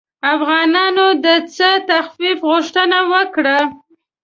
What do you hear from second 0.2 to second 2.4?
افغانانو د څه تخفیف